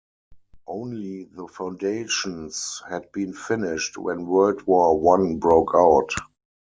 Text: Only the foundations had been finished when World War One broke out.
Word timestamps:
Only 0.65 1.25
the 1.25 1.47
foundations 1.47 2.81
had 2.89 3.11
been 3.11 3.33
finished 3.33 3.99
when 3.99 4.25
World 4.25 4.63
War 4.65 4.99
One 4.99 5.37
broke 5.37 5.73
out. 5.75 6.09